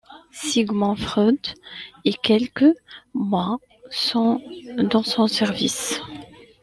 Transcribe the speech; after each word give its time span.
Sigmund 0.31 0.97
Freud 0.97 1.37
est 2.05 2.19
quelques 2.19 2.73
mois 3.13 3.59
dans 4.15 5.03
son 5.03 5.27
service. 5.27 6.01